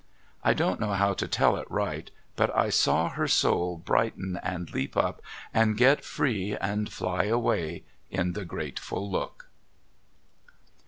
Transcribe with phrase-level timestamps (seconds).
[0.43, 4.67] I don't know how to tell it right, but I saw her soul brighten and
[4.73, 5.21] leap up,
[5.53, 9.49] and get free and fly away in the grateful look.